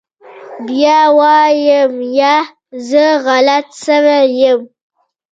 [0.65, 2.37] بيا وايم يه
[2.89, 4.61] زه غلط سوى يم.